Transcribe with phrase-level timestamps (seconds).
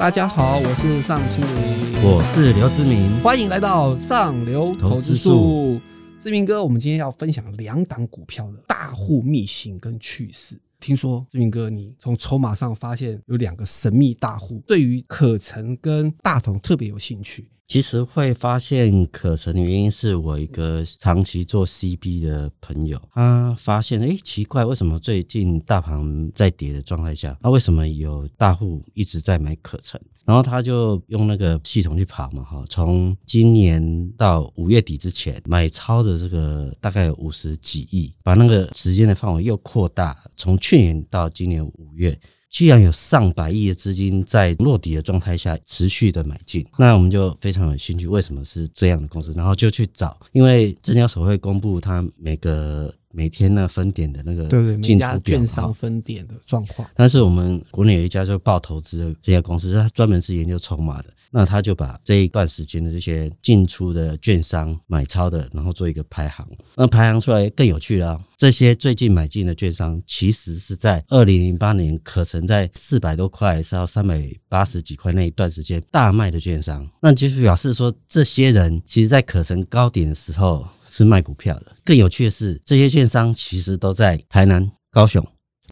[0.00, 5.78] 大家好，我是尚清林，我是刘志明，欢迎来到上流投资术。
[6.18, 10.58] 志明哥，我们今天要分享两档股票的大户秘辛跟趣事。
[10.80, 17.50] 听说志明哥，你从筹码上发现有两个神秘大户，对于可成跟大同特别有兴趣。
[17.70, 30.00] 其实会发现可成的原因是我一个长期做 CB 的朋友，他发现哎奇怪，为什么最近大盘在跌的状态下，那为什么有大户一直在买可成？
[30.24, 42.18] 然后他就用那个系统去跑嘛，哈，从今年到五月底之前买超的这个大概五十几亿，把那个时间的范围又扩大，从去年到今年五月。
[42.50, 49.32] 既然有上百亿的资金在落底的状态下持续的买进，那我们就非常有兴趣，为什么是这样的公司？
[49.32, 56.88] 然后就去找，因为证交所会公布它每个每天那分点的那个进出表，券商分点的状况。
[56.94, 61.10] 但是我们国内有一家就报投资的这家公司，它专门是研究筹码的。
[61.32, 66.44] 那他就把这一段时间的这些进出的券商买超的，然后做一个排行。
[66.74, 76.84] 那排行出来更有趣了，这些最近买进的券商，其实是在二零零八年可曾在四百多块，是到三百八十几块那一段时间大卖的券商。
[77.00, 81.76] 那就是表示说，这些人其实在可曾高点的时候是卖股票的。
[81.84, 85.24] 更有趣的是，这些券商其实都在台南、高雄。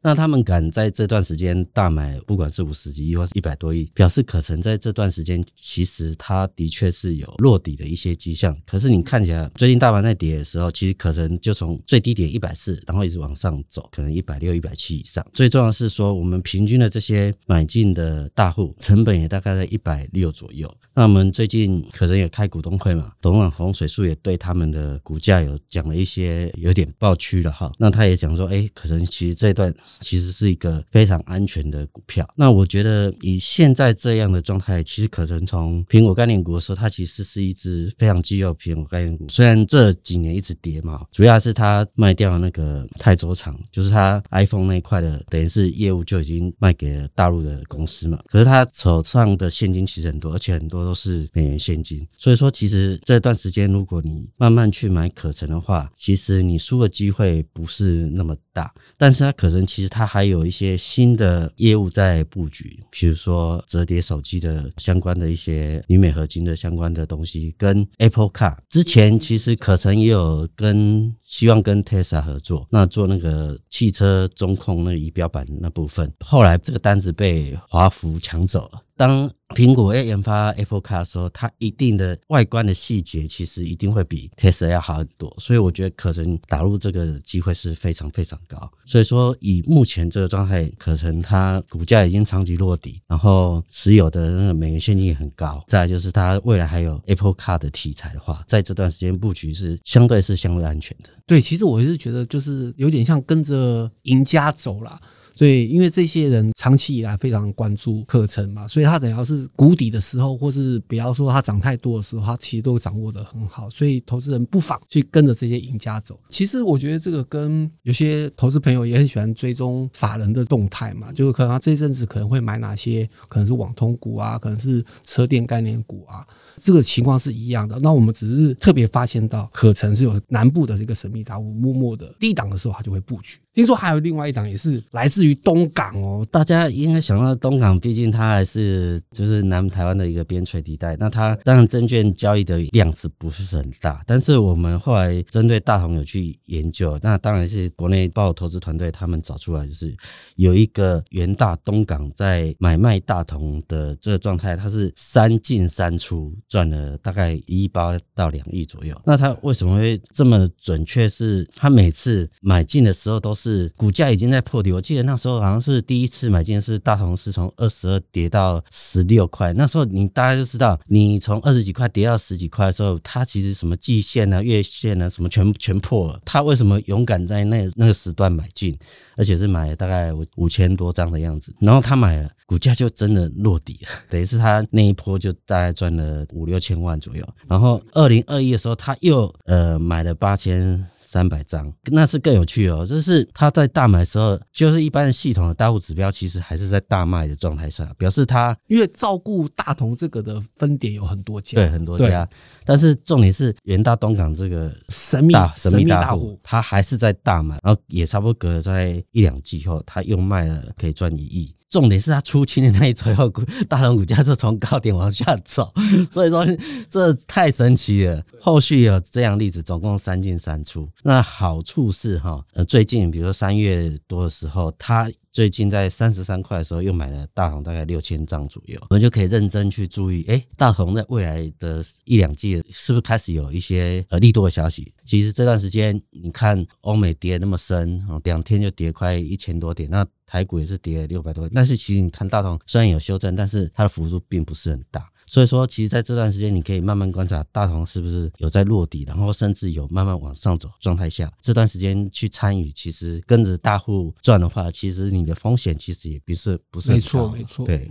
[0.09, 8.56] 那他们敢在这段时间大买，不管是五十几亿或是一百多亿，表示可成在这段时间其实它的确是有落底的一些迹象。
[8.64, 15.23] 可是你看起来最近大盘在跌的时候，其实可成就从最低点一百四，然后一直往上走，可能一百六、一百七以上。
[15.34, 20.75] 最重要是说，我们平均的这些买进的大户成本也大概在一百六左右。
[20.95, 27.70] 那我们最近可能也开股东会嘛，董事长洪水树也对他们的股价有讲了一些有点爆区了哈。
[27.77, 29.70] 那他也讲说，哎，可能其实这段。
[30.01, 32.29] 其实是一个非常安全的股票。
[32.37, 39.29] 那我觉得以现在这样的状态，其实可能从苹果概念股的时候，它其实是一只非常肌肉苹果概念股。
[39.29, 48.20] 虽然这几年一直跌嘛，主要是它卖掉那个泰州厂，就是它 iPhone 那一块的，等于是业务就已经卖给了大陆的公司嘛。
[48.27, 52.07] 可是它手上的现金其实很多，而且很多都是美元现金。
[52.17, 58.73] 所以说，其实这段时间如果你慢慢去买可成的话，其实你输的机会不是那么大。
[58.97, 78.83] 但是它可能其实它还有一些新的业务在布局，比如说折叠手机的相关的一些铝镁合金的相关的东西，跟 Apple Car 之前其实可成也有跟希望跟 Tesla 合作，那做那个汽车中控那仪表板那部分，后来这个单子被华福抢走了。
[78.98, 88.70] 当苹果要研发 Apple Car 的时候，它一定的外观的细节其实一定会比 Tesla 要好很多，所以我觉得可成打入这个机会是非常非常高。
[88.85, 95.63] 所以说以目前这个状态，可成它股价已经长期落底，然后持有的那个美元现金也很高。
[95.69, 101.11] 再就是它未来还有 Apple Car 的题材的话，在这段时间布局是相对是相对安全的。
[101.25, 105.01] 对，其实我是觉得就是有点像跟着赢家走了。
[105.39, 113.71] 所以，因为这些人长期以来非常关注课程嘛，所以他等要是谷底的时候，或是不要说他涨太多的时候，他其实都掌握的很好。
[113.71, 116.19] 所以，投资人不妨去跟着这些赢家走。
[116.29, 126.27] 其实，我觉得这个跟有些投资朋友也很喜欢追踪法人的动态嘛，就是可能他这阵子可能会买哪些，可能是网通股啊，可能是车电概念股啊。
[126.58, 133.38] 这个情况是一样的，那我们只是特别发现到可成是有南部的这个神秘大户，默默的低档的时候，他就会布局。
[133.55, 140.94] 听说还有另外一档也是来自于东港哦，大家应该想到东港，毕竟它还是就是南台湾的一个边陲地带。
[140.96, 144.00] 那它当然证券交易的量是不是很大？
[144.06, 149.93] 但是我们后来针对大同有去研究，那当然是国内报投资团队他们找出来，就是
[150.37, 156.32] 有一个元大东港在买卖大同的这个状态，它是三进三出。
[156.49, 158.99] 赚了大概一亿八到两亿左右。
[159.05, 161.09] 那他为什么会这么准确？
[161.09, 164.70] 是他每次买进的时候都是股价已经在破底。
[164.70, 169.53] 我记得那时候好像是第一次买进是大同是从二十二跌到十六块。
[169.55, 176.20] 那时候你大家就知道，你从二十几块跌到十几块的时候，它其实什么季线啊、月线啊什么全全破了。
[176.25, 178.78] 他为什么勇敢在那那个时段买进，
[179.17, 181.55] 而且是买了大概五千多张的样子？
[181.61, 186.26] 然后他买了，股价就真的落底了，等于是他那一波就大概赚了。
[186.38, 192.87] 五六千万左右，然后二零二一的时候，他又呃买了八千三百张，那是更有趣哦。
[192.87, 202.29] 就是他在大买的时候，就是一般的系统的大户指标，其实还是在大卖的状态下，表示他因为照顾大同这个的分点有很多家，对很多家，
[202.64, 211.55] 但是重点是元大东港这个神秘神秘大户，他还是在大买，然后也差不多隔了在一两季后，他又卖了可以赚一亿。
[211.70, 213.29] 重点是它出清的那一周后，
[213.69, 215.73] 大同股价就从高点往下走，
[216.11, 216.47] 所以说
[216.88, 218.25] 这太神奇了。
[218.41, 220.88] 后续有这样例子，总共三进三出。
[221.03, 234.94] 那好处是哈，呃，最近比如说三月多的时候，它最近在三十三块的时候又买了大同大概六千张左右，我们就可以认真去注意，哎，大同在未来的一两季是不是开始有一些呃利多的消息？
[235.05, 245.10] 其实这段时间你看欧美跌那么深，两天就跌快一千多点，那台股也是跌了六百多，但是其实你看大同虽然有修正，但是它的幅度并不是很大。
[245.26, 257.66] 所以说，其实在这段时间，你可以慢慢观察大同是不是有在落底，然后甚至有慢慢往上走状态下，这段时间去参与，其实跟着大户赚的话，其实你的风险其实也不是不是没错没错。
[257.66, 257.90] 对。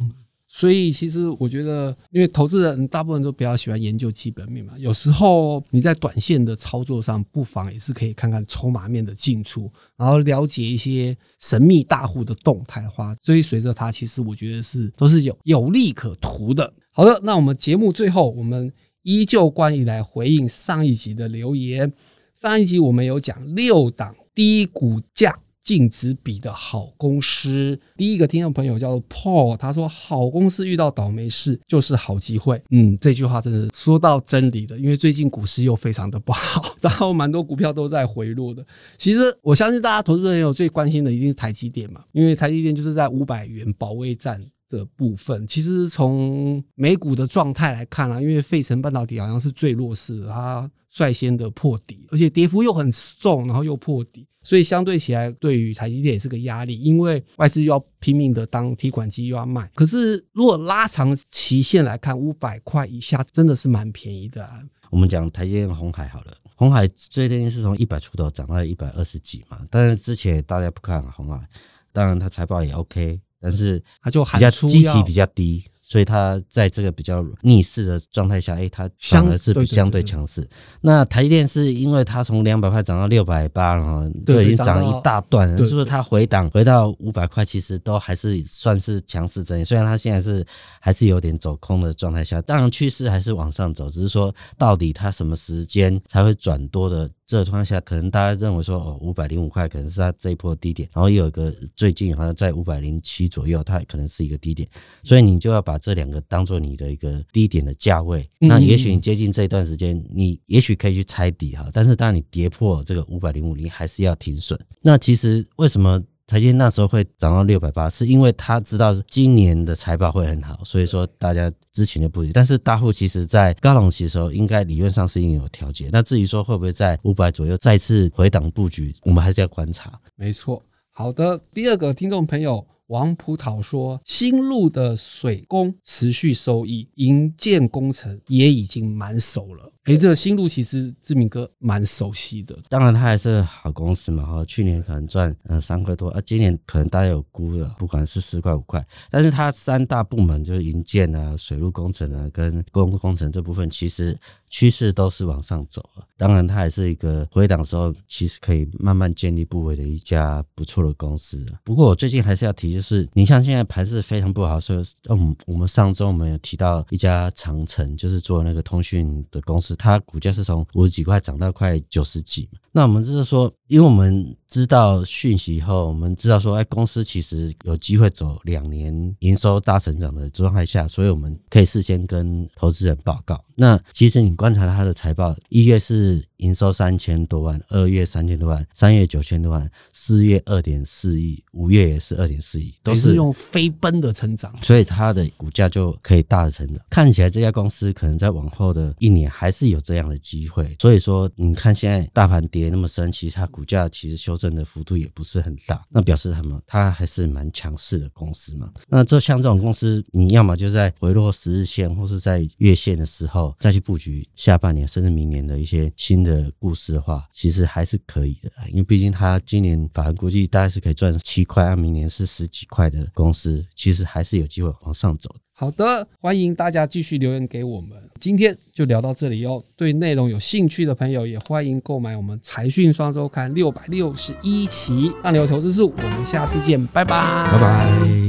[0.58, 16.74] 所以其实我觉得，因为投资人大部分都比较喜欢研究基本面嘛，有时候你在短线的操作上，不妨也是可以看看筹码面的进出，然后了解一些神秘大户的动态的话，追随着它，其实我觉得是都是有有利可图的。
[16.92, 18.74] 好的，那我们节目最后，我们
[19.04, 21.92] 依旧关于来回应上一集的留言。
[22.36, 25.38] 上一集我们有讲六档低股价
[25.68, 27.78] 净值比的好公司。
[27.98, 38.66] 第一个听众朋友叫做 Paul，他说：“好公司遇到倒霉事就是好机会。”嗯，这句话真的说到真理了，因为最近股市又非常的不好， 然后蛮多股票都在回落的。
[38.98, 44.42] 其实我相信大家投资人有最关心的一定是台积电嘛，因为台积电就是在五百元保卫战。
[44.70, 59.70] 的部分，其实从美股的状态来看啊，因为费城半导体好像是最弱势，它率先的破底，而且跌幅又很重，然后又破底，所以相对起来，对于台积电也是个压力，因为外资又要拼命的当提款机又要卖。
[59.76, 64.50] 可是如果拉长期限来看，五百块以下真的是蛮便宜的。
[64.90, 71.46] 我们讲台积电、红海好了，红海最近是从一百出头涨到一百二十几嘛，但是之前大家不看红海，
[71.92, 73.20] 当然它财报也 OK。
[73.42, 75.62] 但是它就比较基期比较低。
[75.88, 80.46] 所以它在这个比较逆势的状态下，哎，它反而是相对强势。
[80.82, 85.58] 那台积电是因为它从两百块涨到六百八了，就已经涨了一大段了。
[85.60, 89.64] 是不是它回档回到五百块，其实都还是算是强势整理。
[89.64, 90.46] 虽然它现在是
[90.82, 104.68] 还是有点走空的状态下，当然趋势还是往上走，只是说到底它什么时间才会转多的这状况下，可能大家认为说哦，五百零五块可能是它这一波低点，然后又有一个最近好像在五百零七左右，它可能是一个低点，
[105.04, 105.78] 所以你就要把。
[105.80, 111.70] 这两个当做你的一个低点的价位，那也许你接近这一段时间，你也许可以去猜底哈。
[111.72, 114.60] 但是当你跌破这个五百零五，你还是要停损。
[114.82, 117.90] 那其实为什么台积那时候会涨到六百八？
[117.90, 122.34] 是因为他知道今年的财报会很好，所以说大家之前就布局。
[122.34, 125.90] 但是大户其实在高龙期的时候，应该理论上是应有调节。
[125.92, 129.98] 那至于说会不会在五百左右再次回档布局，我们还是要观察。
[130.16, 132.68] 没错，好的，第二个听众朋友。
[132.88, 142.54] 王葡萄说：“新路的水工持续收益，营建工程也已经满手了。”哎，这个新路其实志明哥蛮熟悉的。
[142.68, 144.26] 当然，他还是好公司嘛。
[144.26, 148.86] 哈，去年可能赚呃三块多，啊，今年可能大家有估了，不管是四块五块。
[149.10, 154.20] 但是它三大部门就是营建啊、水路工程啊跟公共工程这部分，其实
[154.50, 156.06] 趋势都是往上走了。
[156.18, 161.46] 当然，它还是一个回档时候，其实可以慢慢建立部位的一家不错的公司。
[161.64, 169.77] 不过我最近还是要提，就是你像现在盘势非常不好，所以嗯，我们上周我们有提到一家长城，就是做那个通讯的公司。
[169.78, 183.44] 它股价是从五十几块涨到快九十几，那我们就是说，因为我们知道讯息以后，我们知道说，哎，公司其实有机会走两年营收大成长的状态下，所以我们可以事先跟投资人报告。
[183.56, 186.24] 那其实你观察它的财报，一月是。
[186.38, 196.86] 营收三千多万，二月三千多万，三月九千多万，四月二点四亿，五月也是二点四亿，都是用飞奔的成长，所以它的股价就可以大的成长。
[196.92, 200.76] 看起来这家公司可能在往后的一年还是有这样的机会。
[200.80, 206.62] 所以说，你看现在大盘跌那么深，其实它股价其实修正的幅度也不是很大，那表示什么？
[206.68, 208.72] 它还是蛮强势的公司嘛。
[208.88, 216.28] 那这像这种公司，你要么就在回落十日线或是在月线的时候再去布局下半年甚至明年的一些新。
[216.28, 225.34] 的故事的话，其实还是可以的，因为毕竟他今年反而估计大概是可以赚七块，按明年是十几块的公司，其实还是有机会往上走。
[225.60, 229.64] 好的，欢迎大家继续留言给我们，今天就聊到这里哦。
[229.76, 238.27] 对内容有兴趣的朋友，也欢迎购买我们财讯双周刊六百六十一期《上流投资术》，我们下次见，拜拜，拜拜。